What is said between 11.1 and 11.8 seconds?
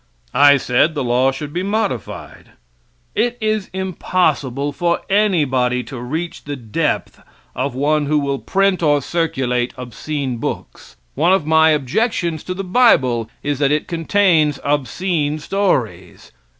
One of my